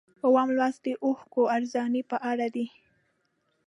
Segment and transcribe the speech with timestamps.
[0.25, 2.67] اووم لوست د اوښکو ارزاني په اړه دی.